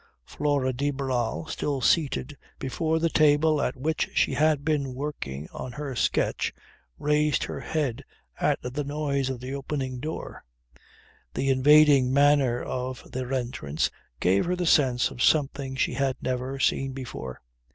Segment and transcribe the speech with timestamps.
[0.25, 5.73] Flora de Barral, still seated before the table at which she had been wording on
[5.73, 6.51] her sketch,
[6.97, 8.03] raised her head
[8.39, 10.43] at the noise of the opening door.
[11.35, 16.57] The invading manner of their entrance gave her the sense of something she had never
[16.57, 17.39] seen before.